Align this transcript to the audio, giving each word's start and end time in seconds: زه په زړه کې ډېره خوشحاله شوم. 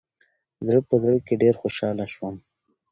زه 0.67 0.73
په 0.89 0.95
زړه 1.03 1.17
کې 1.27 1.39
ډېره 1.41 1.59
خوشحاله 1.61 2.05
شوم. 2.13 2.35